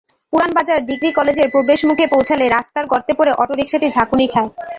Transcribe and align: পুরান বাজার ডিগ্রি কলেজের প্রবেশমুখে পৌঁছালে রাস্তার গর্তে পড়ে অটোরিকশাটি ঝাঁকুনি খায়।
পুরান 0.31 0.51
বাজার 0.57 0.79
ডিগ্রি 0.89 1.09
কলেজের 1.17 1.47
প্রবেশমুখে 1.53 2.05
পৌঁছালে 2.13 2.45
রাস্তার 2.47 2.85
গর্তে 2.91 3.13
পড়ে 3.19 3.31
অটোরিকশাটি 3.41 3.87
ঝাঁকুনি 3.95 4.25
খায়। 4.33 4.49